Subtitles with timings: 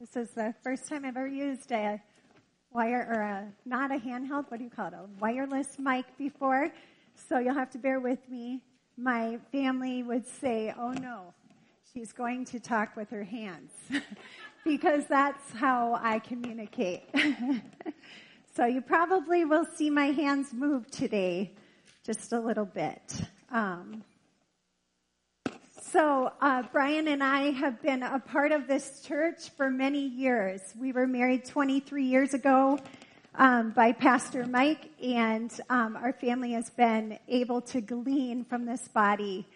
[0.00, 2.00] This is the first time I've ever used a
[2.70, 4.92] wire or a not a handheld, what do you call it?
[4.94, 6.70] A wireless mic before.
[7.28, 8.62] So you'll have to bear with me.
[8.96, 11.34] My family would say, "Oh no,
[11.92, 13.72] she's going to talk with her hands."
[14.64, 17.02] because that's how I communicate.
[18.54, 21.50] so you probably will see my hands move today
[22.04, 23.22] just a little bit.
[23.50, 24.04] Um,
[25.92, 30.60] so, uh, Brian and I have been a part of this church for many years.
[30.78, 32.78] We were married 23 years ago
[33.34, 38.86] um, by Pastor Mike, and um, our family has been able to glean from this
[38.88, 39.46] body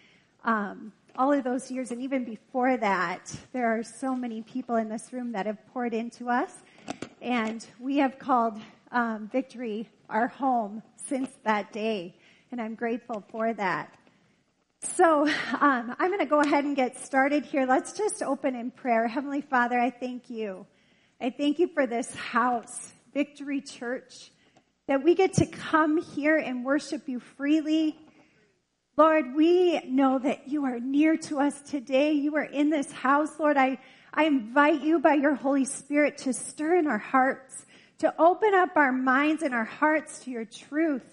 [0.43, 1.91] um, all of those years.
[1.91, 5.93] And even before that, there are so many people in this room that have poured
[5.93, 6.51] into us,
[7.21, 8.59] and we have called
[8.91, 12.15] um, Victory our home since that day,
[12.51, 13.93] and I'm grateful for that.
[14.83, 15.27] So
[15.61, 17.65] um, I'm going to go ahead and get started here.
[17.65, 19.07] Let's just open in prayer.
[19.07, 20.67] Heavenly Father, I thank you.
[21.21, 24.31] I thank you for this house, Victory Church,
[24.87, 27.97] that we get to come here and worship you freely.
[28.97, 32.11] Lord, we know that you are near to us today.
[32.11, 33.39] You are in this house.
[33.39, 33.79] Lord, I,
[34.13, 37.65] I invite you by your Holy Spirit to stir in our hearts,
[37.99, 41.05] to open up our minds and our hearts to your truth.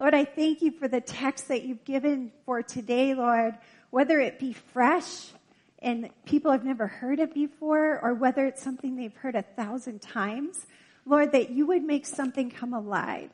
[0.00, 3.56] Lord, I thank you for the text that you've given for today, Lord,
[3.90, 5.30] whether it be fresh
[5.78, 10.00] and people have never heard it before, or whether it's something they've heard a thousand
[10.00, 10.66] times.
[11.04, 13.30] Lord, that you would make something come alive,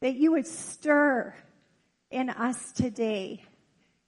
[0.00, 1.34] that you would stir
[2.10, 3.44] in us today,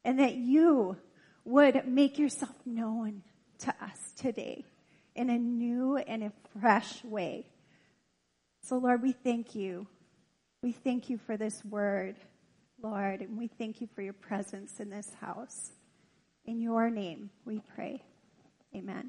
[0.02, 0.96] and that you
[1.44, 3.22] would make yourself known
[3.58, 4.64] to us today
[5.14, 7.46] in a new and a fresh way.
[8.62, 9.86] So, Lord, we thank you.
[10.62, 12.16] We thank you for this word,
[12.82, 15.70] Lord, and we thank you for your presence in this house.
[16.44, 18.02] In your name we pray.
[18.76, 19.08] Amen.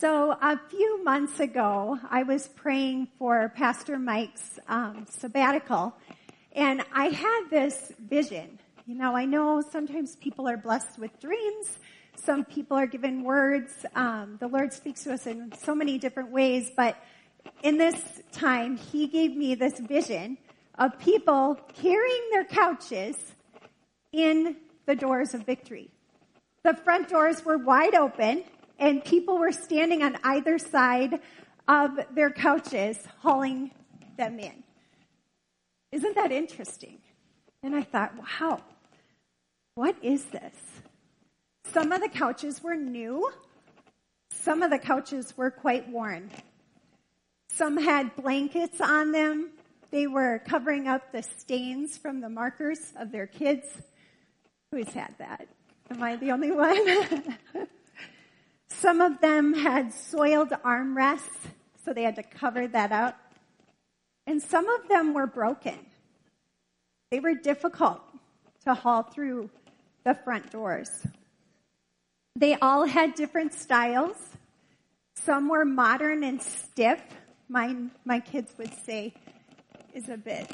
[0.00, 5.94] So, a few months ago, I was praying for Pastor Mike's um, sabbatical,
[6.52, 8.58] and I had this vision.
[8.84, 11.78] You know, I know sometimes people are blessed with dreams.
[12.16, 13.72] Some people are given words.
[13.94, 16.98] Um, the Lord speaks to us in so many different ways, but
[17.62, 18.00] in this
[18.32, 20.38] time, he gave me this vision
[20.78, 23.16] of people carrying their couches
[24.12, 25.90] in the doors of victory.
[26.62, 28.44] The front doors were wide open
[28.78, 31.20] and people were standing on either side
[31.66, 33.72] of their couches hauling
[34.16, 34.62] them in.
[35.92, 36.98] Isn't that interesting?
[37.62, 38.62] And I thought, wow,
[39.74, 40.54] what is this?
[41.72, 43.30] Some of the couches were new.
[44.30, 46.30] Some of the couches were quite worn.
[47.58, 49.50] Some had blankets on them.
[49.90, 53.66] They were covering up the stains from the markers of their kids.
[54.70, 55.48] Who's had that?
[55.90, 57.36] Am I the only one?
[58.68, 61.48] Some of them had soiled armrests,
[61.84, 63.18] so they had to cover that up.
[64.28, 65.78] And some of them were broken.
[67.10, 68.02] They were difficult
[68.66, 69.50] to haul through
[70.04, 70.90] the front doors.
[72.36, 74.16] They all had different styles.
[75.16, 77.02] Some were modern and stiff,
[77.48, 79.14] mine, my kids would say,
[79.94, 80.50] is a bit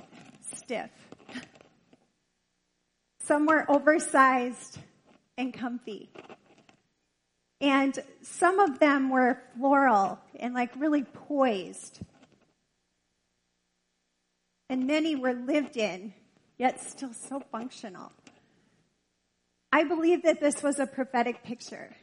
[0.57, 0.91] stiff.
[3.21, 4.79] Some were oversized
[5.37, 6.11] and comfy.
[7.61, 12.01] And some of them were floral and like really poised.
[14.69, 16.13] And many were lived in,
[16.59, 18.13] yet still so functional.
[19.73, 21.97] I believe that this was a prophetic picture.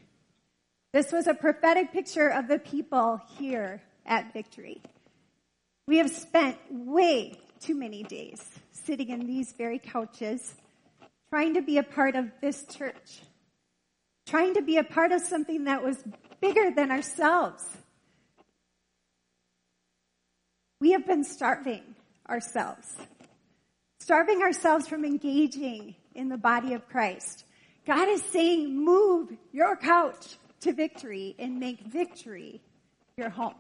[0.94, 4.82] This was a prophetic picture of the people here at Victory.
[5.88, 8.42] We have spent way too many days
[8.72, 10.54] sitting in these very couches,
[11.30, 13.22] trying to be a part of this church,
[14.28, 15.98] trying to be a part of something that was
[16.40, 17.64] bigger than ourselves.
[20.80, 21.84] We have been starving
[22.28, 22.96] ourselves,
[24.00, 27.46] starving ourselves from engaging in the body of Christ.
[27.86, 32.62] God is saying, move your couch to victory and make victory
[33.18, 33.56] your home.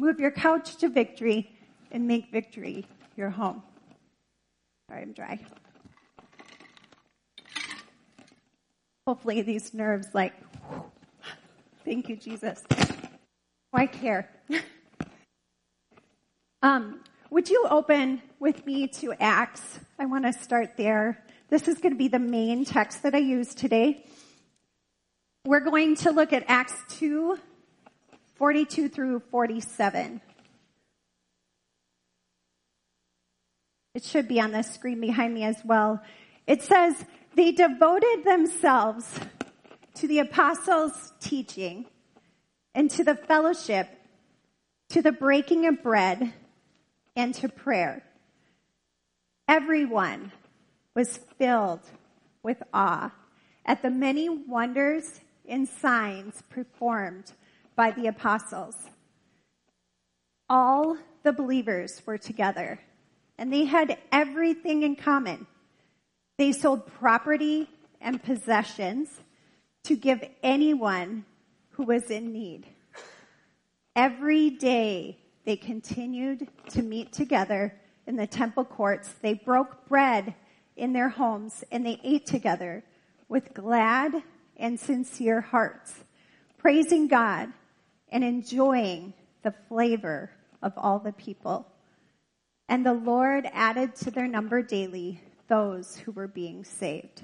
[0.00, 1.50] Move your couch to victory
[1.90, 2.86] and make victory
[3.16, 3.62] your home.
[4.88, 5.40] Sorry, I'm dry.
[9.06, 10.34] Hopefully these nerves like,
[11.84, 12.62] thank you, Jesus.
[13.72, 14.30] I care.
[16.62, 17.00] um,
[17.30, 19.80] would you open with me to Acts?
[19.98, 21.22] I want to start there.
[21.48, 24.04] This is going to be the main text that I use today.
[25.44, 27.38] We're going to look at Acts 2,
[28.38, 30.20] 42 through 47.
[33.94, 36.00] It should be on the screen behind me as well.
[36.46, 36.94] It says,
[37.34, 39.18] they devoted themselves
[39.96, 41.86] to the apostles' teaching,
[42.74, 43.88] and to the fellowship,
[44.90, 46.32] to the breaking of bread,
[47.16, 48.04] and to prayer.
[49.48, 50.30] Everyone
[50.94, 51.80] was filled
[52.44, 53.12] with awe
[53.66, 57.32] at the many wonders and signs performed
[57.78, 58.74] by the apostles.
[60.50, 62.80] All the believers were together
[63.38, 65.46] and they had everything in common.
[66.38, 67.70] They sold property
[68.00, 69.20] and possessions
[69.84, 71.24] to give anyone
[71.70, 72.66] who was in need.
[73.94, 77.78] Every day they continued to meet together
[78.08, 79.14] in the temple courts.
[79.22, 80.34] They broke bread
[80.76, 82.82] in their homes and they ate together
[83.28, 84.24] with glad
[84.56, 85.94] and sincere hearts,
[86.58, 87.52] praising God
[88.10, 89.12] and enjoying
[89.42, 90.30] the flavor
[90.62, 91.66] of all the people.
[92.68, 97.22] And the Lord added to their number daily those who were being saved.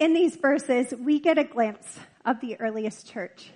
[0.00, 3.50] In these verses, we get a glimpse of the earliest church.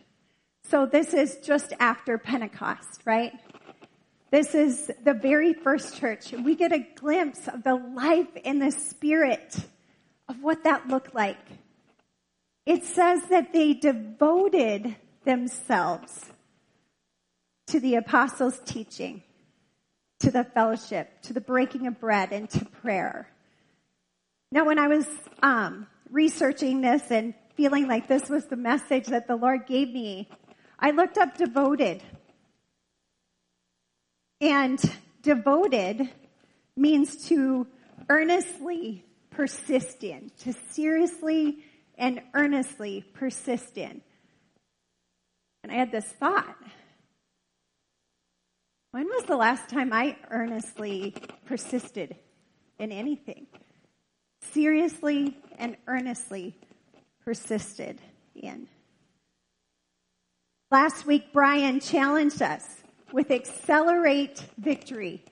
[0.70, 3.32] So this is just after Pentecost, right?
[4.30, 6.32] This is the very first church.
[6.32, 9.56] We get a glimpse of the life and the spirit
[10.28, 11.36] of what that looked like.
[12.66, 16.26] It says that they devoted themselves
[17.68, 19.22] to the apostles' teaching,
[20.20, 23.28] to the fellowship, to the breaking of bread, and to prayer.
[24.52, 25.06] Now, when I was
[25.42, 30.28] um, researching this and feeling like this was the message that the Lord gave me,
[30.78, 32.02] I looked up devoted.
[34.40, 34.80] And
[35.22, 36.08] devoted
[36.76, 37.66] means to
[38.08, 41.58] earnestly persist in, to seriously
[42.00, 44.00] and earnestly persist in.
[45.62, 46.56] And I had this thought.
[48.92, 51.14] When was the last time I earnestly
[51.44, 52.16] persisted
[52.78, 53.46] in anything?
[54.40, 56.56] Seriously and earnestly
[57.24, 58.00] persisted
[58.34, 58.66] in.
[60.70, 62.64] Last week, Brian challenged us
[63.12, 65.22] with accelerate victory.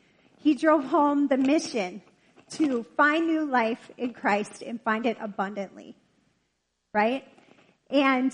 [0.40, 2.02] He drove home the mission
[2.50, 5.96] to find new life in Christ and find it abundantly.
[6.92, 7.24] Right?
[7.90, 8.32] And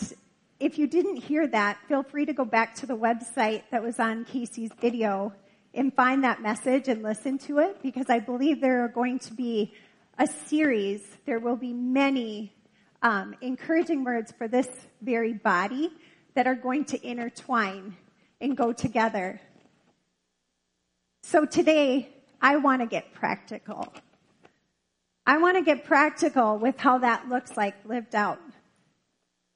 [0.61, 3.99] if you didn't hear that, feel free to go back to the website that was
[3.99, 5.33] on Casey's video
[5.75, 9.35] and find that message and listen to it because I believe there are going to
[9.35, 9.75] be
[10.19, 11.03] a series.
[11.27, 12.53] There will be many
[13.03, 14.69] um, encouraging words for this
[15.03, 15.91] very body
[16.35, 17.97] that are going to intertwine
[18.41, 19.41] and go together.
[21.23, 22.09] So today,
[22.41, 23.93] I want to get practical.
[25.27, 28.39] I want to get practical with how that looks like lived out.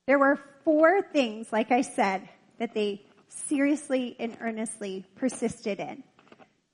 [0.08, 6.02] There were four things, like I said, that they seriously and earnestly persisted in.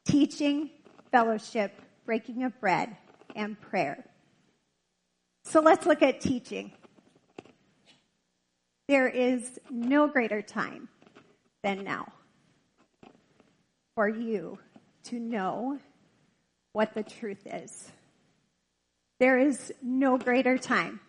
[0.04, 0.70] Teaching,
[1.10, 1.72] fellowship,
[2.06, 2.96] breaking of bread,
[3.34, 4.04] and prayer.
[5.42, 6.70] So let's look at teaching.
[8.86, 10.88] There is no greater time
[11.64, 12.12] than now
[13.96, 14.60] for you
[15.06, 15.80] to know
[16.72, 17.90] what the truth is.
[19.18, 21.00] There is no greater time.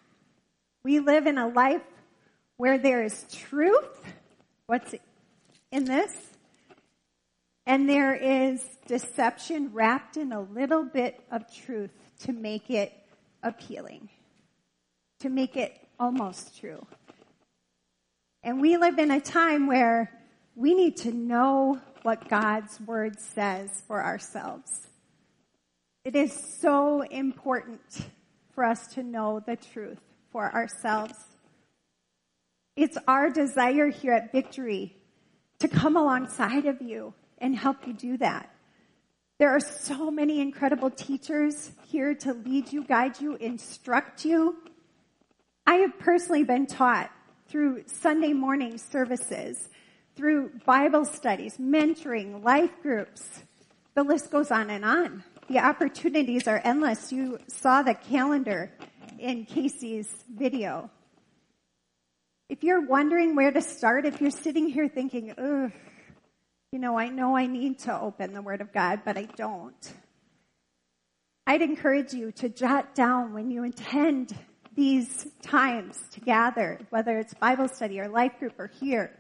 [0.83, 1.83] We live in a life
[2.57, 4.00] where there is truth,
[4.68, 4.96] what's
[5.72, 6.16] in this,
[7.66, 12.94] and there is deception wrapped in a little bit of truth to make it
[13.42, 14.10] appealing,
[15.19, 16.86] to make it almost true.
[18.44, 20.12] And we live in a time where
[20.56, 24.88] we need to know what God's word says for ourselves.
[26.04, 26.31] It is
[26.62, 27.81] so important
[28.54, 30.00] for us to know the truth
[30.31, 31.16] for ourselves.
[32.76, 34.98] It's our desire here at Victory
[35.60, 38.54] to come alongside of you and help you do that.
[39.38, 44.58] There are so many incredible teachers here to lead you, guide you, instruct you.
[45.66, 47.12] I have personally been taught
[47.48, 49.70] through Sunday morning services,
[50.16, 53.44] through Bible studies, mentoring, life groups.
[53.94, 55.24] The list goes on and on.
[55.50, 57.12] The opportunities are endless.
[57.12, 58.72] You saw the calendar
[59.20, 60.90] in Casey's video.
[62.47, 65.71] If you're wondering where to start, if you're sitting here thinking, ugh,
[66.71, 69.94] you know, I know I need to open the Word of God, but I don't.
[71.47, 74.37] I'd encourage you to jot down when you intend
[74.75, 79.11] these times to gather, whether it's Bible study or life group or here,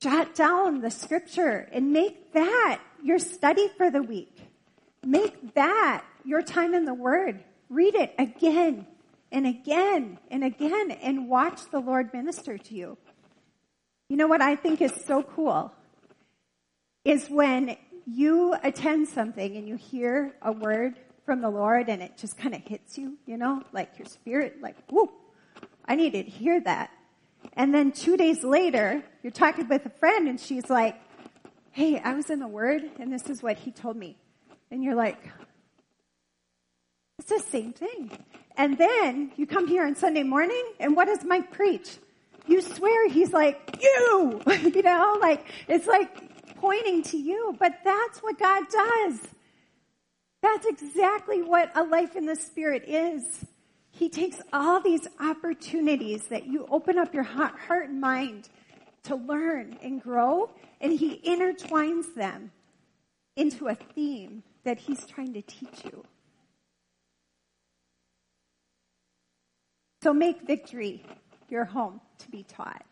[0.00, 4.36] jot down the scripture and make that your study for the week.
[5.04, 7.42] Make that your time in the Word.
[7.68, 8.86] Read it again
[9.32, 12.98] and again and again and watch the Lord minister to you.
[14.08, 15.72] You know what I think is so cool
[17.04, 22.16] is when you attend something and you hear a word from the Lord and it
[22.16, 25.10] just kind of hits you, you know, like your spirit, like, whoa,
[25.84, 26.90] I needed to hear that.
[27.54, 31.00] And then two days later, you're talking with a friend and she's like,
[31.70, 34.16] hey, I was in the Word and this is what he told me.
[34.70, 35.22] And you're like,
[37.18, 38.10] it's the same thing.
[38.60, 41.96] And then you come here on Sunday morning and what does Mike preach?
[42.46, 44.42] You swear he's like, you,
[44.74, 49.20] you know, like, it's like pointing to you, but that's what God does.
[50.42, 53.46] That's exactly what a life in the Spirit is.
[53.92, 58.50] He takes all these opportunities that you open up your heart and mind
[59.04, 60.50] to learn and grow,
[60.82, 62.52] and He intertwines them
[63.36, 66.04] into a theme that He's trying to teach you.
[70.02, 71.02] So make victory
[71.48, 72.86] your home to be taught.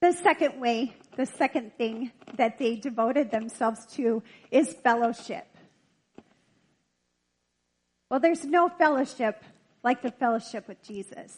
[0.00, 5.46] The second way, the second thing that they devoted themselves to is fellowship.
[8.10, 9.42] Well, there's no fellowship
[9.82, 11.36] like the fellowship with Jesus.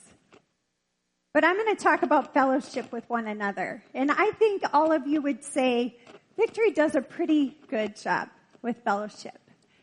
[1.33, 3.83] But I'm going to talk about fellowship with one another.
[3.95, 5.97] And I think all of you would say
[6.37, 8.28] Victory does a pretty good job
[8.62, 9.39] with fellowship.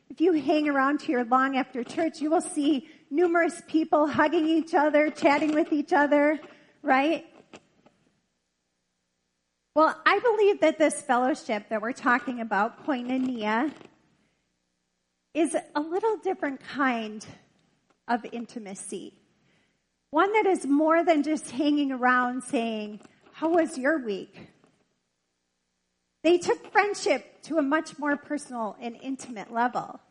[0.09, 4.73] If you hang around here long after church, you will see numerous people hugging each
[4.73, 6.39] other, chatting with each other,
[6.81, 7.25] right?
[9.75, 13.71] Well, I believe that this fellowship that we're talking about, koinonia,
[15.33, 17.23] is a little different kind
[18.07, 19.13] of intimacy.
[20.09, 23.01] One that is more than just hanging around saying,
[23.33, 24.49] How was your week?
[26.27, 30.01] They took friendship to a much more personal and intimate level.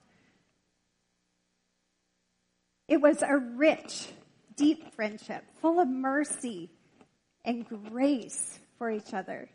[2.88, 4.08] It was a rich,
[4.56, 6.70] deep friendship, full of mercy
[7.44, 9.50] and grace for each other.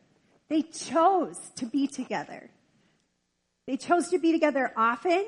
[0.49, 2.51] They chose to be together.
[3.65, 5.25] They chose to be together often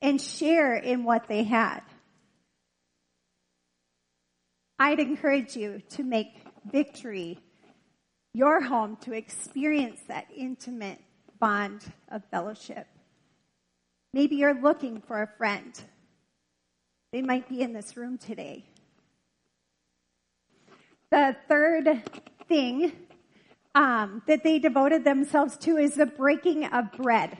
[0.00, 1.82] and share in what they had.
[4.78, 7.38] I'd encourage you to make victory
[8.34, 11.00] your home to experience that intimate
[11.38, 12.86] bond of fellowship.
[14.14, 15.78] Maybe you're looking for a friend.
[17.12, 18.64] They might be in this room today.
[21.10, 22.02] The third
[22.48, 22.92] thing
[23.74, 27.36] um, that they devoted themselves to is the breaking of bread.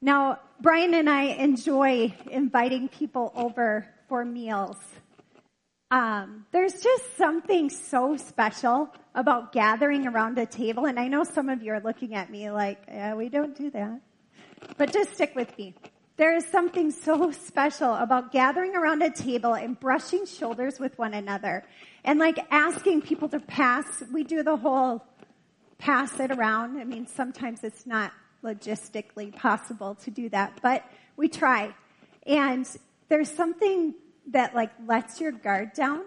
[0.00, 4.76] Now, Brian and I enjoy inviting people over for meals.
[5.90, 11.48] Um, there's just something so special about gathering around a table, and I know some
[11.48, 14.00] of you are looking at me like, yeah, we don't do that.
[14.76, 15.74] But just stick with me.
[16.18, 21.14] There is something so special about gathering around a table and brushing shoulders with one
[21.14, 21.64] another
[22.04, 23.86] and like asking people to pass.
[24.12, 25.04] We do the whole
[25.78, 26.78] pass it around.
[26.78, 30.84] I mean, sometimes it's not logistically possible to do that, but
[31.16, 31.72] we try.
[32.26, 32.68] And
[33.08, 33.94] there's something
[34.32, 36.02] that like lets your guard down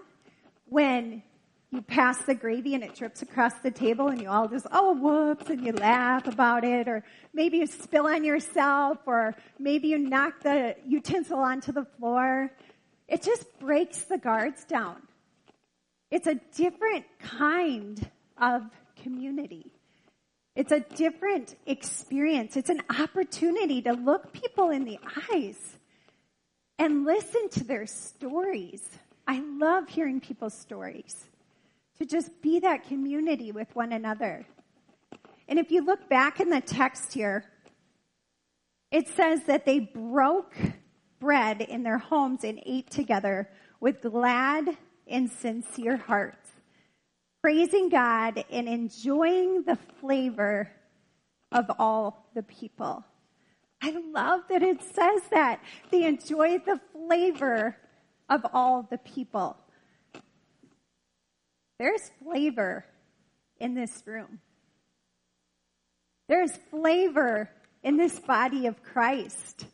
[0.65, 1.23] when
[1.71, 4.93] you pass the gravy and it drips across the table and you all just, oh,
[4.93, 9.97] whoops, and you laugh about it, or maybe you spill on yourself, or maybe you
[9.97, 12.51] knock the utensil onto the floor.
[13.07, 14.97] It just breaks the guards down.
[16.09, 18.63] It's a different kind of
[19.01, 19.71] community.
[20.57, 22.57] It's a different experience.
[22.57, 24.99] It's an opportunity to look people in the
[25.31, 25.77] eyes
[26.81, 28.81] and listen to their stories.
[29.27, 31.27] I love hearing people's stories.
[31.99, 34.47] To just be that community with one another.
[35.47, 37.45] And if you look back in the text here,
[38.89, 40.55] it says that they broke
[41.19, 43.47] bread in their homes and ate together
[43.79, 46.49] with glad and sincere hearts,
[47.43, 50.71] praising God and enjoying the flavor
[51.51, 53.05] of all the people.
[53.81, 55.61] I love that it says that.
[55.89, 57.75] They enjoy the flavor
[58.29, 59.57] of all the people.
[61.79, 62.85] There's flavor
[63.59, 64.39] in this room.
[66.29, 67.49] There's flavor
[67.83, 69.65] in this body of Christ.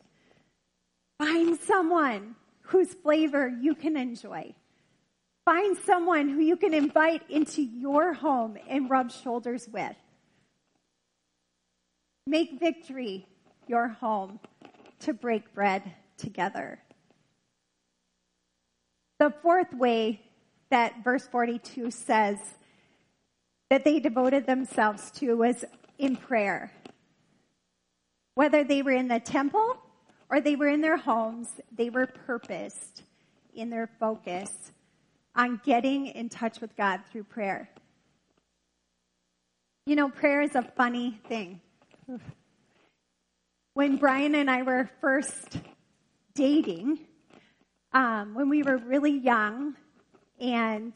[1.18, 4.54] Find someone whose flavor you can enjoy.
[5.44, 9.96] Find someone who you can invite into your home and rub shoulders with.
[12.26, 13.26] Make victory
[13.68, 14.40] your home
[15.00, 16.80] to break bread together.
[19.18, 20.20] The fourth way
[20.70, 22.38] that verse 42 says
[23.70, 25.64] that they devoted themselves to was
[25.98, 26.72] in prayer.
[28.34, 29.76] Whether they were in the temple
[30.30, 33.02] or they were in their homes, they were purposed
[33.54, 34.72] in their focus
[35.34, 37.70] on getting in touch with God through prayer.
[39.86, 41.60] You know, prayer is a funny thing
[43.78, 45.56] When Brian and I were first
[46.34, 46.98] dating,
[47.92, 49.76] um, when we were really young
[50.40, 50.92] and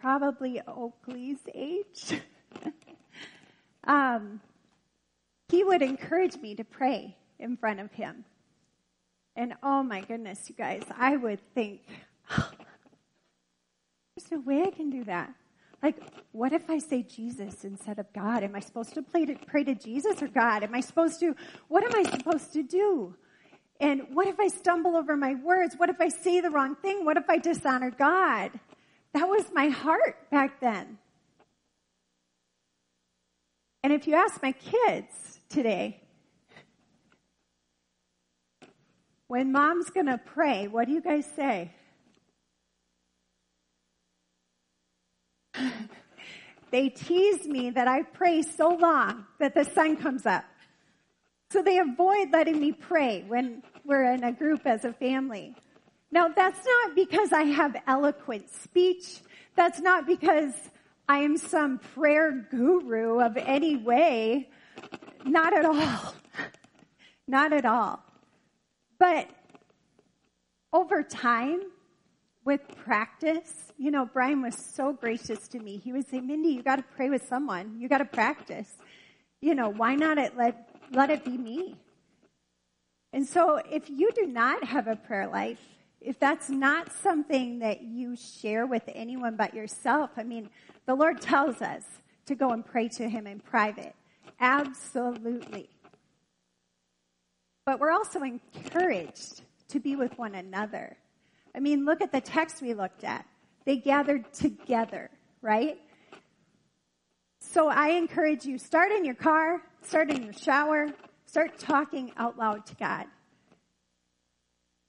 [0.00, 2.20] probably Oakley's age,
[3.84, 4.40] um,
[5.48, 8.24] he would encourage me to pray in front of him.
[9.34, 11.80] And oh my goodness, you guys, I would think,
[12.38, 12.48] oh,
[14.14, 15.34] there's no way I can do that.
[15.82, 15.96] Like,
[16.32, 18.42] what if I say Jesus instead of God?
[18.42, 20.62] Am I supposed to pray to, pray to Jesus or God?
[20.62, 21.34] Am I supposed to,
[21.68, 23.14] what am I supposed to do?
[23.80, 25.74] And what if I stumble over my words?
[25.76, 27.06] What if I say the wrong thing?
[27.06, 28.50] What if I dishonor God?
[29.14, 30.98] That was my heart back then.
[33.82, 36.02] And if you ask my kids today,
[39.28, 41.72] when mom's gonna pray, what do you guys say?
[46.70, 50.44] they tease me that I pray so long that the sun comes up.
[51.50, 55.54] So they avoid letting me pray when we're in a group as a family.
[56.12, 59.20] Now that's not because I have eloquent speech.
[59.56, 60.52] That's not because
[61.08, 64.48] I am some prayer guru of any way.
[65.24, 66.14] Not at all.
[67.26, 68.02] Not at all.
[68.98, 69.28] But
[70.72, 71.60] over time,
[72.50, 75.76] with practice, you know, Brian was so gracious to me.
[75.76, 77.76] He would say, Mindy, you got to pray with someone.
[77.78, 78.68] You got to practice.
[79.40, 81.76] You know, why not it let, let it be me?
[83.12, 85.60] And so if you do not have a prayer life,
[86.00, 90.50] if that's not something that you share with anyone but yourself, I mean,
[90.86, 91.84] the Lord tells us
[92.26, 93.94] to go and pray to Him in private.
[94.40, 95.68] Absolutely.
[97.64, 100.96] But we're also encouraged to be with one another.
[101.54, 103.26] I mean, look at the text we looked at.
[103.64, 105.10] They gathered together,
[105.42, 105.78] right?
[107.40, 110.88] So I encourage you, start in your car, start in your shower,
[111.26, 113.06] start talking out loud to God.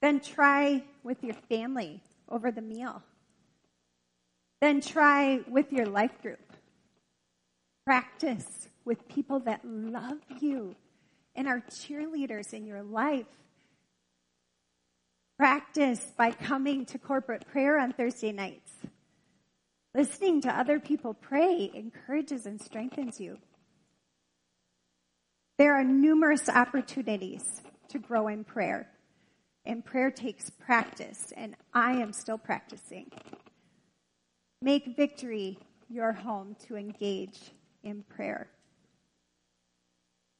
[0.00, 3.02] Then try with your family over the meal.
[4.60, 6.52] Then try with your life group.
[7.84, 10.76] Practice with people that love you
[11.34, 13.26] and are cheerleaders in your life
[15.38, 18.70] Practice by coming to corporate prayer on Thursday nights.
[19.94, 23.38] Listening to other people pray encourages and strengthens you.
[25.58, 28.88] There are numerous opportunities to grow in prayer,
[29.64, 33.10] and prayer takes practice, and I am still practicing.
[34.60, 37.38] Make victory your home to engage
[37.82, 38.48] in prayer.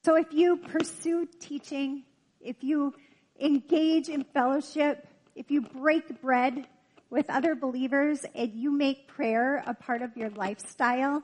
[0.05, 2.03] So if you pursue teaching,
[2.41, 2.93] if you
[3.39, 6.67] engage in fellowship, if you break bread
[7.09, 11.23] with other believers and you make prayer a part of your lifestyle,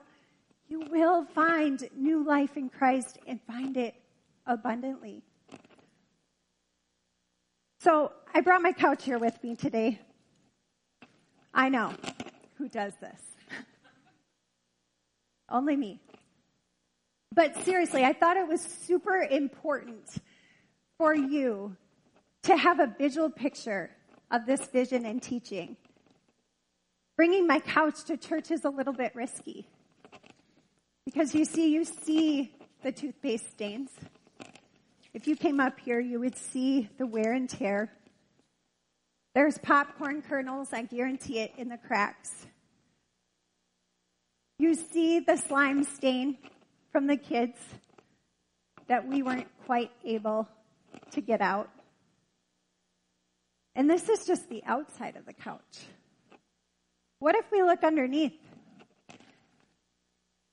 [0.67, 3.95] you will find new life in Christ and find it
[4.45, 5.23] abundantly.
[7.79, 9.99] So I brought my couch here with me today.
[11.53, 11.93] I know
[12.57, 13.19] who does this.
[15.49, 15.99] Only me.
[17.33, 20.05] But seriously, I thought it was super important
[20.97, 21.75] for you
[22.43, 23.91] to have a visual picture
[24.32, 25.75] of this vision and teaching.
[27.15, 29.67] Bringing my couch to church is a little bit risky.
[31.06, 33.89] Because you see, you see the toothpaste stains.
[35.13, 37.91] If you came up here, you would see the wear and tear.
[39.36, 42.47] There's popcorn kernels, I guarantee it, in the cracks.
[44.58, 46.38] You see the slime stain
[46.91, 47.58] from the kids
[48.88, 50.47] that we weren't quite able
[51.12, 51.69] to get out.
[53.79, 55.85] And this is just the outside of the couch.
[57.19, 58.37] What if we look underneath?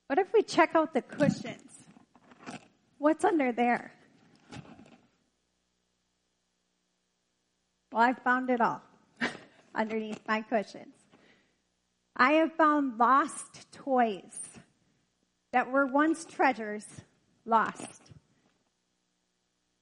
[0.07, 1.83] What if we check out the cushions?
[2.99, 3.91] What's under there?
[7.91, 8.81] Well, I found it all
[9.75, 10.95] underneath my cushions.
[12.15, 14.39] I have found lost toys
[15.51, 16.85] that were once treasures
[17.43, 18.03] lost.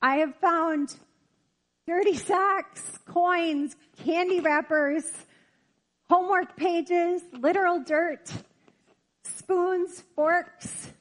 [0.02, 0.96] I have found
[1.88, 5.04] dirty socks, coins, candy wrappers,
[6.10, 8.32] homework pages, literal dirt,
[9.24, 10.92] spoons, forks,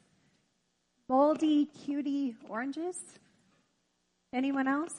[1.08, 2.98] moldy, cutie oranges.
[4.32, 4.94] Anyone else?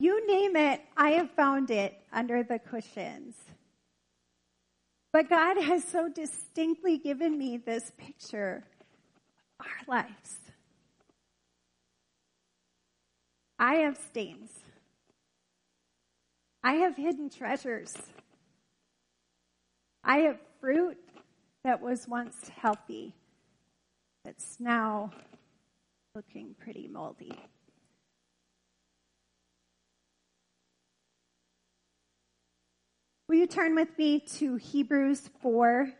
[0.00, 3.34] You name it, I have found it under the cushions.
[5.12, 8.64] But God has so distinctly given me this picture
[9.60, 10.43] of our lives.
[13.58, 14.50] I have stains.
[16.62, 17.94] I have hidden treasures.
[20.02, 20.98] I have fruit
[21.62, 23.14] that was once healthy
[24.24, 25.10] that's now
[26.14, 27.32] looking pretty moldy.
[33.28, 35.90] Will you turn with me to Hebrews 4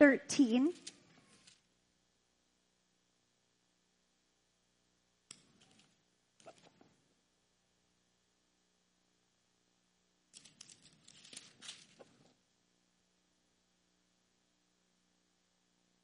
[0.00, 0.72] 13?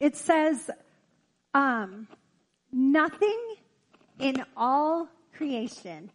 [0.04, 0.70] It says,
[1.54, 2.08] um,
[2.70, 3.40] nothing
[4.20, 6.10] in all creation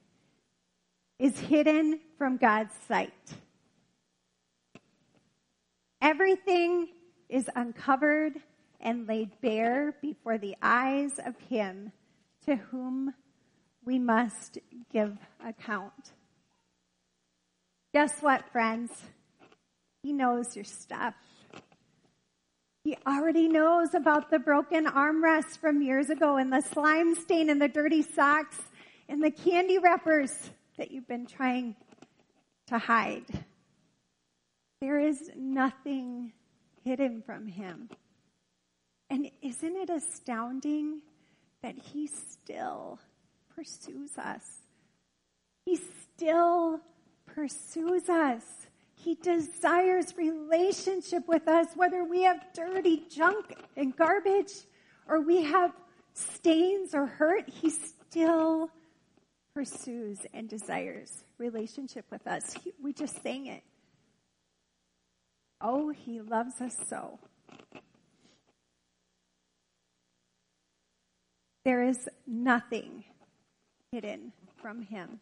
[1.17, 3.34] is hidden from God's sight.
[6.04, 6.89] Everything
[7.30, 8.36] is uncovered
[8.80, 11.91] and laid bare before the eyes of Him
[12.45, 13.15] to whom
[13.84, 14.60] we must
[14.93, 16.12] give account.
[17.91, 18.91] Guess what, friends?
[20.04, 21.15] He knows your stuff.
[22.83, 27.61] He already knows about the broken armrest from years ago and the slime stain and
[27.61, 28.57] the dirty socks
[29.09, 31.75] and the candy wrappers that you've been trying
[32.67, 33.25] to hide.
[34.79, 36.31] There is nothing
[36.85, 37.89] hidden from him.
[39.09, 41.01] And isn't it astounding
[41.61, 42.99] that he still
[43.55, 44.45] pursues us?
[45.65, 46.79] He still
[47.25, 48.43] pursues us.
[49.01, 54.51] He desires relationship with us, whether we have dirty junk and garbage
[55.07, 55.71] or we have
[56.13, 57.47] stains or hurt.
[57.47, 58.69] He still
[59.53, 62.53] pursues and desires relationship with us.
[62.62, 63.63] He, we just sang it.
[65.62, 67.19] Oh, he loves us so.
[71.63, 73.05] There is nothing
[73.93, 75.21] hidden from him.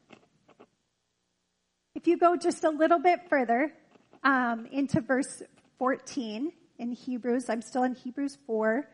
[1.97, 3.73] If you go just a little bit further
[4.23, 5.41] um, into verse
[5.79, 8.87] 14 in Hebrews, I'm still in Hebrews 4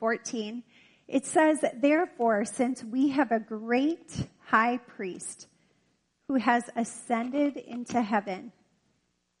[0.00, 0.64] 14.
[1.06, 5.46] It says, Therefore, since we have a great high priest
[6.26, 8.50] who has ascended into heaven,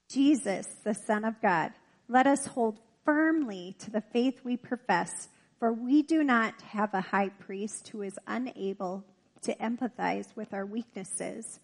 [0.08, 1.72] Jesus, the Son of God,
[2.08, 5.26] let us hold firmly to the faith we profess,
[5.58, 9.04] for we do not have a high priest who is unable
[9.42, 11.58] to empathize with our weaknesses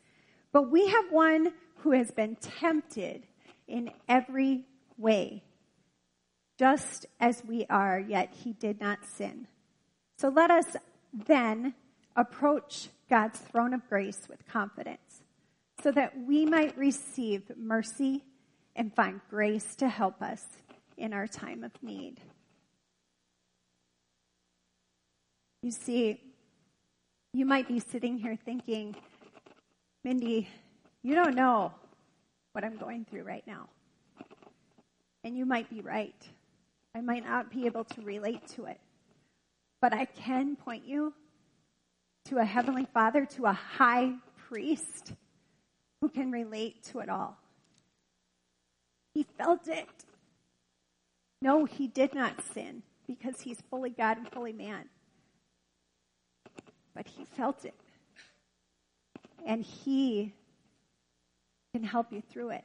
[0.54, 3.26] but we have one who has been tempted
[3.66, 4.62] in every
[4.96, 5.42] way,
[6.58, 9.48] just as we are, yet he did not sin.
[10.16, 10.76] So let us
[11.12, 11.74] then
[12.14, 15.22] approach God's throne of grace with confidence,
[15.82, 18.22] so that we might receive mercy
[18.76, 20.44] and find grace to help us
[20.96, 22.20] in our time of need.
[25.62, 26.20] You see,
[27.32, 28.94] you might be sitting here thinking,
[30.04, 30.46] Mindy,
[31.02, 31.72] you don't know
[32.52, 33.70] what I'm going through right now.
[35.24, 36.14] And you might be right.
[36.94, 38.78] I might not be able to relate to it.
[39.80, 41.14] But I can point you
[42.26, 44.12] to a Heavenly Father, to a high
[44.48, 45.14] priest
[46.02, 47.38] who can relate to it all.
[49.14, 49.88] He felt it.
[51.40, 54.84] No, he did not sin because he's fully God and fully man.
[56.94, 57.74] But he felt it
[59.46, 60.34] and He
[61.74, 62.64] can help you through it.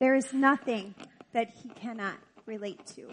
[0.00, 0.94] There is nothing
[1.32, 2.16] that He cannot
[2.46, 3.08] relate to.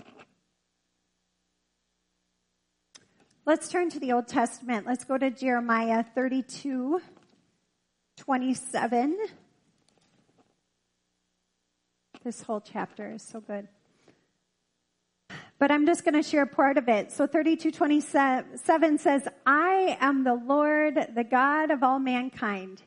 [3.45, 4.85] Let's turn to the Old Testament.
[4.85, 7.01] Let's go to Jeremiah 32,
[8.17, 9.17] 27.
[12.23, 13.67] This whole chapter is so good.
[15.59, 17.11] But I'm just going to share part of it.
[17.11, 22.81] So 3227 says, I am the Lord, the God of all mankind.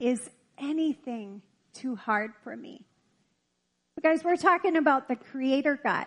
[0.00, 1.42] Is anything
[1.74, 2.84] too hard for me?
[4.02, 6.06] guys, we're talking about the creator God.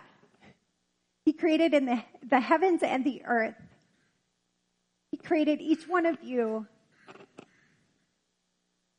[1.24, 3.54] He created in the, the heavens and the earth.
[5.10, 6.66] He created each one of you.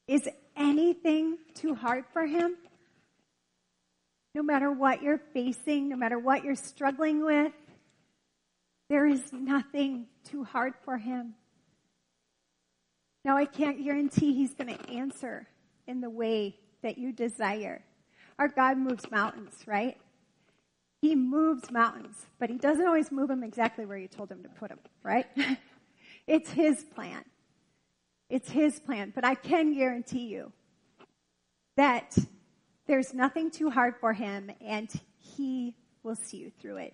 [0.07, 2.55] Is anything too hard for him?
[4.35, 7.51] No matter what you're facing, no matter what you're struggling with,
[8.89, 11.35] there is nothing too hard for him.
[13.25, 15.47] Now, I can't guarantee he's going to answer
[15.87, 17.81] in the way that you desire.
[18.37, 19.97] Our God moves mountains, right?
[21.01, 24.49] He moves mountains, but he doesn't always move them exactly where you told him to
[24.49, 25.27] put them, right?
[26.27, 27.23] it's his plan.
[28.29, 29.11] It's his plan.
[29.13, 30.51] But I can guarantee you
[31.77, 32.17] that
[32.87, 36.93] there's nothing too hard for him, and he will see you through it.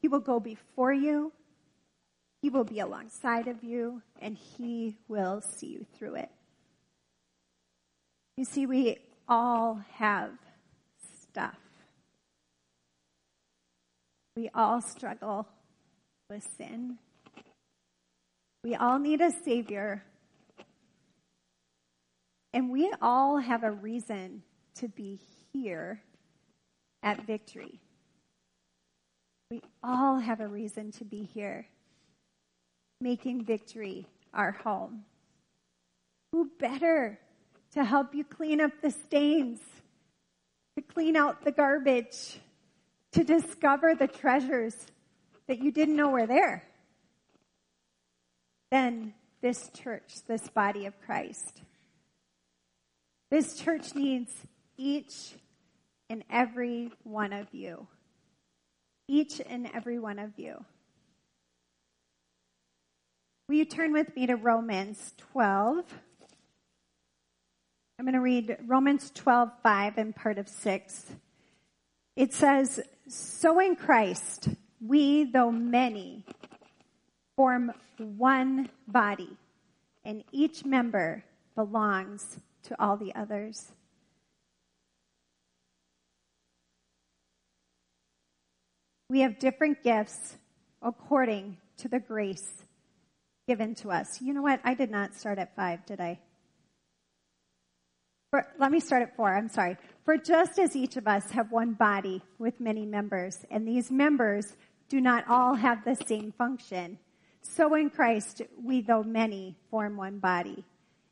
[0.00, 1.32] He will go before you,
[2.42, 6.30] he will be alongside of you, and he will see you through it.
[8.36, 8.98] You see, we
[9.28, 10.32] all have
[11.22, 11.56] stuff.
[14.36, 15.48] We all struggle
[16.28, 16.98] with sin
[18.66, 20.02] We all need a Savior.
[22.52, 24.42] And we all have a reason
[24.80, 25.20] to be
[25.52, 26.02] here
[27.02, 27.80] at Victory.
[29.50, 31.66] We all have a reason to be here,
[33.00, 35.04] making Victory our home.
[36.32, 37.18] Who better
[37.72, 39.60] to help you clean up the stains,
[40.76, 42.40] to clean out the garbage,
[43.12, 44.74] to discover the treasures
[45.46, 46.64] that you didn't know were there
[48.70, 51.62] than this church, this body of Christ.
[53.30, 54.32] This church needs
[54.76, 55.34] each
[56.08, 57.86] and every one of you.
[59.08, 60.64] Each and every one of you.
[63.48, 65.84] Will you turn with me to Romans 12?
[67.98, 71.06] I'm going to read Romans 12, 5 and part of 6.
[72.16, 74.48] It says, So in Christ,
[74.80, 76.24] we, though many,
[77.36, 79.36] form one body,
[80.04, 83.72] and each member belongs to all the others.
[89.08, 90.36] We have different gifts
[90.82, 92.46] according to the grace
[93.46, 94.20] given to us.
[94.20, 94.60] You know what?
[94.64, 96.18] I did not start at five, did I?
[98.30, 99.34] For, let me start at four.
[99.34, 99.76] I'm sorry.
[100.04, 104.56] For just as each of us have one body with many members, and these members
[104.88, 106.98] do not all have the same function,
[107.42, 110.64] so in Christ we, though many, form one body,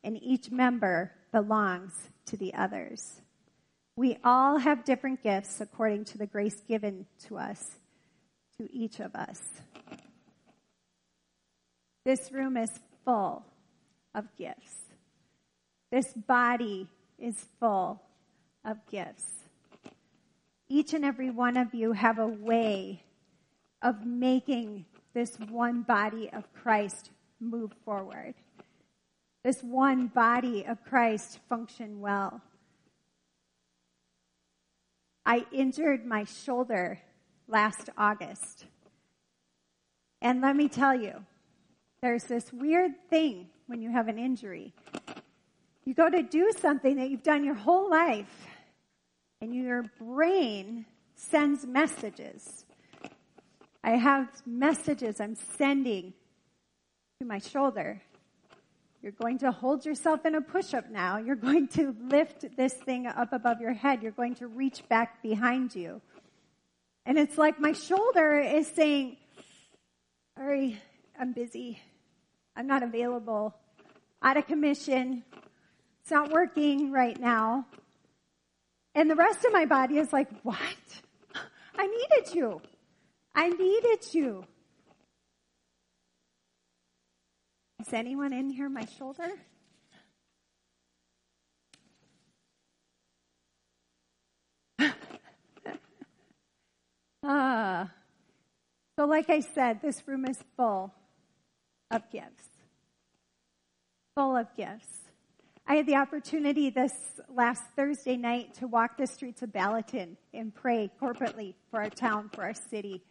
[0.03, 1.93] and each member belongs
[2.27, 3.21] to the others.
[3.97, 7.77] We all have different gifts according to the grace given to us,
[8.59, 9.41] to each of us.
[12.05, 12.71] This room is
[13.03, 13.43] full
[14.13, 14.75] of gifts.
[15.91, 16.87] This body
[17.17, 18.01] is full
[18.63, 19.25] of gifts.
[20.69, 23.03] Each and every one of you have a way
[23.81, 28.33] of making this one body of Christ move forward.
[29.43, 32.41] This one body of Christ function well.
[35.25, 36.99] I injured my shoulder
[37.47, 38.65] last August.
[40.21, 41.23] And let me tell you,
[42.01, 44.73] there's this weird thing when you have an injury.
[45.85, 48.47] You go to do something that you've done your whole life,
[49.41, 52.65] and your brain sends messages.
[53.83, 56.13] I have messages I'm sending
[57.19, 58.01] to my shoulder.
[59.03, 61.19] You're going to hold yourself in a push up now.
[61.19, 64.01] You're going to lift this thing up above your head.
[64.01, 66.01] You're going to reach back behind you.
[67.05, 69.17] And it's like my shoulder is saying,
[70.37, 70.81] Sorry,
[71.19, 71.79] I'm busy.
[72.55, 73.55] I'm not available.
[74.21, 75.23] Out of commission.
[76.01, 77.67] It's not working right now.
[78.93, 80.59] And the rest of my body is like, what?
[81.77, 82.61] I needed you.
[83.33, 84.45] I needed you.
[87.81, 89.29] Is anyone in here my shoulder?
[97.25, 97.91] Ah.
[98.97, 100.93] So like I said, this room is full
[101.91, 102.47] of gifts.
[104.15, 104.87] Full of gifts.
[105.67, 106.93] I had the opportunity this
[107.27, 112.29] last Thursday night to walk the streets of Balaton and pray corporately for our town,
[112.33, 113.01] for our city.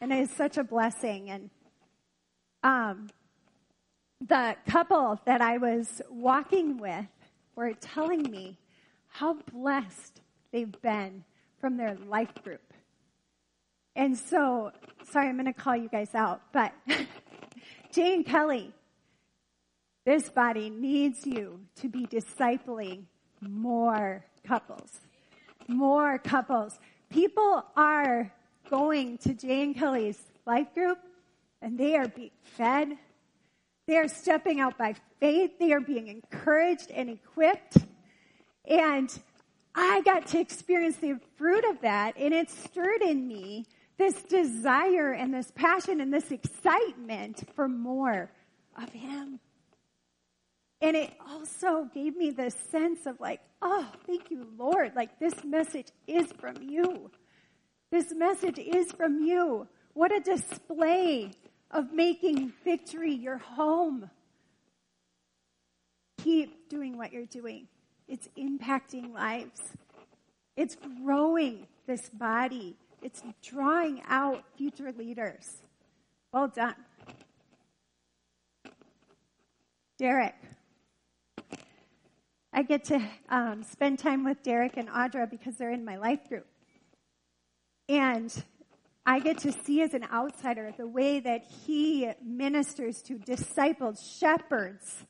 [0.00, 1.28] And it is such a blessing.
[1.28, 1.50] And
[2.62, 3.10] um,
[4.26, 7.06] the couple that I was walking with
[7.54, 8.58] were telling me
[9.08, 11.24] how blessed they've been
[11.60, 12.69] from their life group.
[14.00, 14.72] And so,
[15.10, 16.72] sorry, I'm going to call you guys out, but
[17.92, 18.72] Jane Kelly,
[20.06, 23.02] this body needs you to be discipling
[23.42, 25.00] more couples.
[25.68, 26.78] More couples.
[27.10, 28.32] People are
[28.70, 30.96] going to Jane Kelly's life group
[31.60, 32.96] and they are being fed.
[33.86, 35.58] They are stepping out by faith.
[35.58, 37.76] They are being encouraged and equipped.
[38.64, 39.14] And
[39.74, 43.66] I got to experience the fruit of that and it stirred in me
[44.00, 48.30] this desire and this passion and this excitement for more
[48.82, 49.38] of Him.
[50.80, 54.92] And it also gave me this sense of like, oh, thank you, Lord.
[54.96, 57.10] Like this message is from you.
[57.92, 59.68] This message is from you.
[59.92, 61.32] What a display
[61.70, 64.08] of making victory your home.
[66.22, 67.66] Keep doing what you're doing.
[68.08, 69.60] It's impacting lives.
[70.56, 72.76] It's growing this body.
[73.02, 75.62] It's drawing out future leaders.
[76.32, 76.74] Well done.
[79.98, 80.34] Derek.
[82.52, 86.28] I get to um, spend time with Derek and Audra because they're in my life
[86.28, 86.46] group.
[87.88, 88.32] And
[89.06, 95.04] I get to see as an outsider the way that he ministers to disciples, shepherds,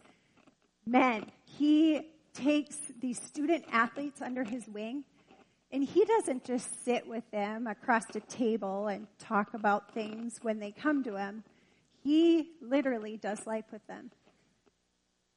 [0.87, 1.27] men.
[1.45, 5.05] He takes these student athletes under his wing
[5.73, 10.59] and he doesn't just sit with them across the table and talk about things when
[10.59, 11.45] they come to him.
[12.03, 14.11] He literally does life with them.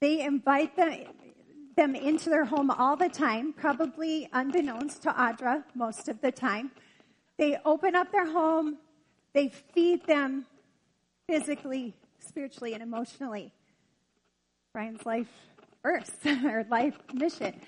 [0.01, 0.91] They invite them,
[1.75, 6.71] them into their home all the time, probably unbeknownst to Audra most of the time.
[7.37, 8.77] They open up their home,
[9.33, 10.45] they feed them
[11.27, 13.51] physically, spiritually, and emotionally.
[14.73, 15.27] Brian's life
[15.83, 17.59] verse or life mission.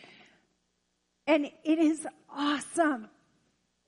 [1.27, 3.09] And it is awesome.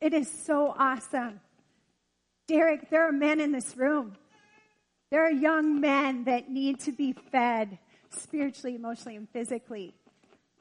[0.02, 1.40] It is so awesome.
[2.48, 4.16] Derek, there are men in this room.
[5.10, 7.78] There are young men that need to be fed
[8.10, 9.94] spiritually, emotionally, and physically.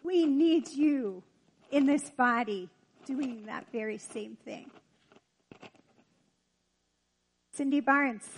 [0.02, 1.22] We need you
[1.70, 2.68] in this body
[3.06, 4.70] doing that very same thing.
[7.52, 8.28] Cindy Barnes.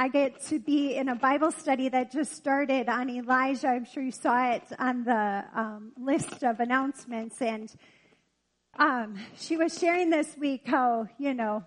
[0.00, 3.66] I get to be in a Bible study that just started on Elijah.
[3.66, 7.42] I'm sure you saw it on the um, list of announcements.
[7.42, 7.68] And
[8.78, 11.64] um, she was sharing this week how, you know,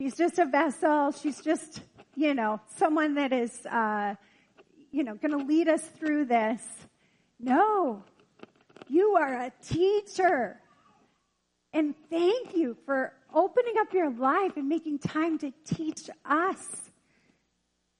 [0.00, 1.12] she's just a vessel.
[1.12, 1.82] She's just,
[2.16, 4.14] you know, someone that is, uh,
[4.90, 6.62] you know, going to lead us through this.
[7.38, 8.02] No,
[8.88, 10.58] you are a teacher.
[11.74, 16.90] And thank you for opening up your life and making time to teach us.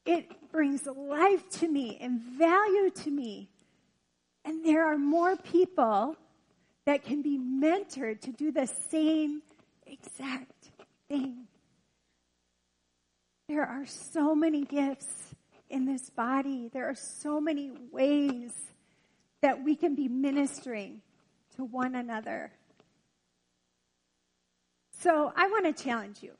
[0.04, 3.48] It brings life to me and value to me.
[4.44, 6.16] And there are more people
[6.86, 9.42] that can be mentored to do the same
[9.86, 10.70] exact
[11.08, 11.46] thing.
[13.48, 15.34] There are so many gifts
[15.68, 16.70] in this body.
[16.72, 18.52] There are so many ways
[19.42, 21.02] that we can be ministering
[21.56, 22.50] to one another.
[25.02, 26.30] So I want to challenge you.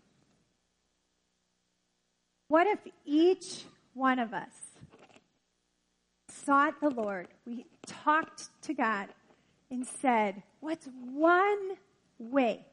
[2.46, 4.52] What if each one of us
[6.44, 9.08] sought the Lord, we talked to God
[9.70, 11.72] and said, What's one
[12.20, 12.64] way?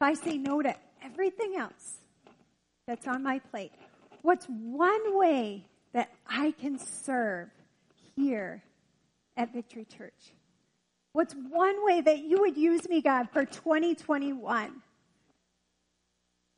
[0.00, 1.98] If I say no to everything else
[2.86, 3.72] that's on my plate,
[4.22, 7.48] what's one way that I can serve
[8.14, 8.62] here
[9.36, 10.34] at Victory Church?
[11.14, 14.82] What's one way that you would use me, God, for 2021?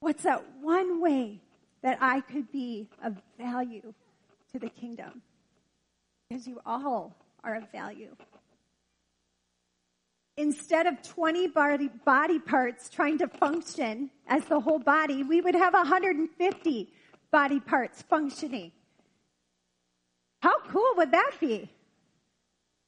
[0.01, 1.41] What's that one way
[1.83, 3.93] that I could be of value
[4.53, 5.23] to the kingdom?
[6.29, 8.15] Because you all are of value.
[10.37, 15.55] Instead of 20 body, body parts trying to function as the whole body, we would
[15.55, 16.93] have 150
[17.31, 18.73] body parts functioning.
[20.43, 21.71] How cool would that be?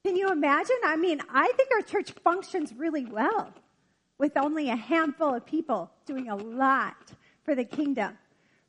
[0.05, 0.77] Can you imagine?
[0.85, 3.51] I mean, I think our church functions really well
[4.19, 7.11] with only a handful of people doing a lot
[7.43, 8.17] for the kingdom.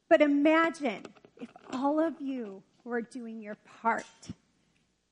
[0.09, 1.03] But imagine
[1.39, 4.07] if all of you were doing your part.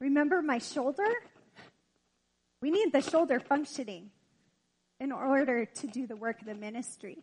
[0.01, 1.09] Remember my shoulder?
[2.63, 4.11] We need the shoulder functioning
[4.99, 7.19] in order to do the work of the ministry.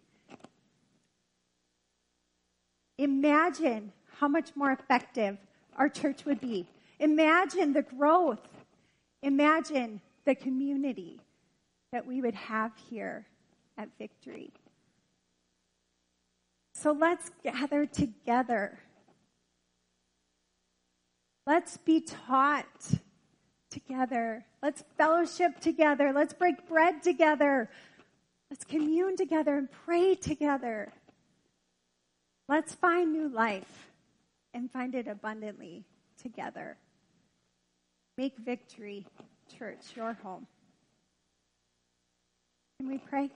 [2.98, 5.38] Imagine how much more effective
[5.76, 6.68] our church would be.
[7.00, 8.40] Imagine the growth
[9.26, 11.20] Imagine the community
[11.96, 13.26] that we would have here
[13.78, 14.52] at Victory.
[16.74, 18.78] So let's gather together.
[21.48, 22.66] Let's be taught
[23.72, 24.44] together.
[24.62, 26.12] Let's fellowship together.
[26.14, 27.70] Let's break bread together.
[28.50, 30.92] Let's commune together and pray together.
[32.50, 33.88] Let's find new life
[34.54, 35.86] and find it abundantly
[36.22, 36.76] together.
[38.18, 39.08] Make victory,
[39.58, 40.46] church, your home.
[42.80, 43.30] Can we pray?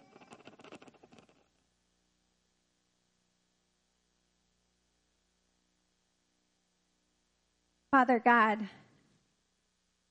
[7.91, 8.59] Father God,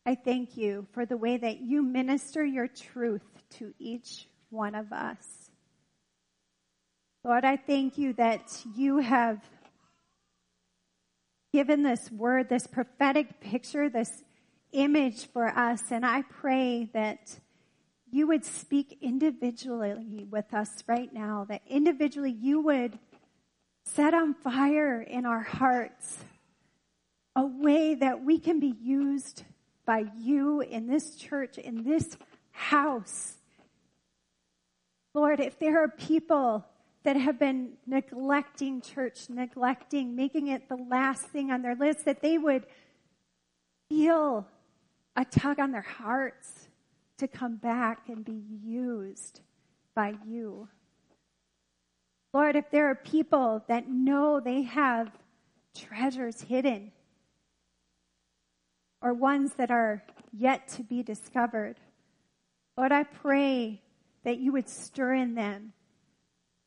[0.07, 3.23] I thank you for the way that you minister your truth
[3.59, 5.50] to each one of us.
[7.23, 9.44] Lord, I thank you that you have
[11.52, 14.25] given this word, this prophetic picture, this
[14.73, 15.83] image for us.
[15.90, 17.38] And I pray that
[18.11, 22.98] you would speak individually with us right now, that individually you would
[23.85, 26.19] set on fire in our hearts
[27.37, 29.44] a way that we can be used
[29.87, 32.17] by you in this church, in this
[32.50, 33.35] house.
[35.15, 36.67] Lord, if there are people
[37.04, 42.21] that have been neglecting church, neglecting, making it the last thing on their list, that
[42.21, 42.67] they would
[43.88, 44.46] feel
[45.17, 46.67] a tug on their hearts
[47.19, 49.40] to come back and be used
[49.94, 50.69] by you.
[52.33, 55.10] Lord, if there are people that know they have
[55.75, 56.92] treasures hidden
[59.00, 61.77] or ones that are yet to be discovered,
[62.77, 63.83] Lord, I pray
[64.25, 65.73] that you would stir in them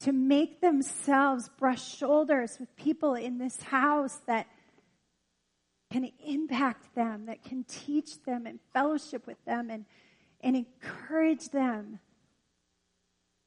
[0.02, 4.47] to make themselves brush shoulders with people in this house that
[5.91, 9.86] can impact them, that can teach them and fellowship with them and,
[10.42, 12.00] and encourage them.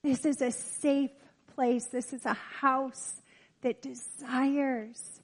[0.02, 1.10] This is a safe
[1.54, 1.86] place.
[1.86, 3.20] This is a house
[3.62, 5.20] that desires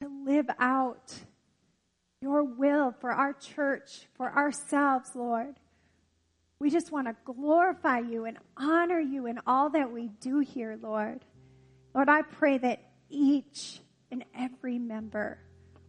[0.00, 1.14] to live out
[2.22, 5.56] your will for our church, for ourselves, Lord.
[6.58, 10.78] We just want to glorify you and honor you in all that we do here,
[10.80, 11.24] Lord.
[11.94, 13.80] Lord, I pray that each
[14.10, 15.38] and every member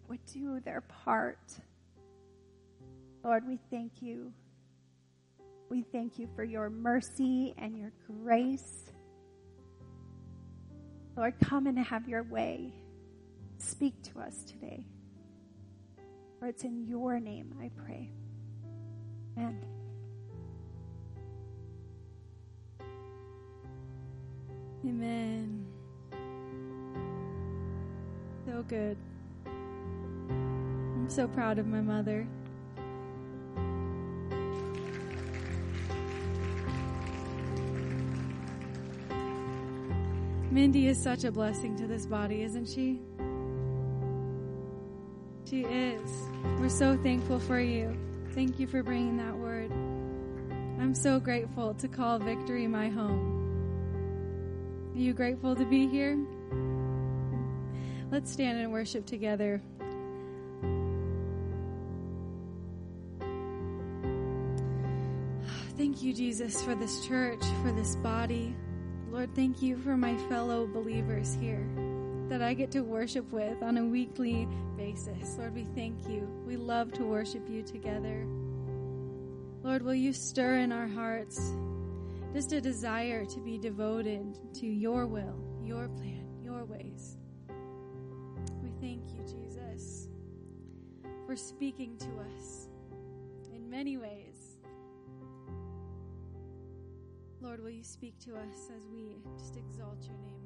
[0.07, 1.39] would do their part.
[3.23, 4.33] Lord, we thank you.
[5.69, 8.91] We thank you for your mercy and your grace.
[11.15, 12.73] Lord, come and have your way.
[13.57, 14.83] Speak to us today.
[16.39, 18.09] For it's in your name I pray.
[19.37, 19.61] Amen.
[24.83, 25.65] Amen.
[28.47, 28.97] So good.
[29.45, 32.27] I'm so proud of my mother.
[40.51, 42.99] Mindy is such a blessing to this body, isn't she?
[45.49, 46.11] She is.
[46.59, 47.97] We're so thankful for you.
[48.33, 49.71] Thank you for bringing that word.
[49.71, 53.39] I'm so grateful to call victory my home.
[54.93, 56.19] Are you grateful to be here?
[58.11, 59.61] Let's stand and worship together.
[65.77, 68.53] Thank you, Jesus, for this church, for this body.
[69.11, 71.67] Lord, thank you for my fellow believers here
[72.29, 74.47] that I get to worship with on a weekly
[74.77, 75.35] basis.
[75.37, 76.27] Lord, we thank you.
[76.45, 78.25] We love to worship you together.
[79.63, 81.51] Lord, will you stir in our hearts
[82.33, 87.17] just a desire to be devoted to your will, your plan, your ways.
[88.63, 90.07] We thank you, Jesus,
[91.27, 92.69] for speaking to us
[93.53, 94.30] in many ways.
[97.41, 100.40] Lord, will you speak to us as we just exalt your name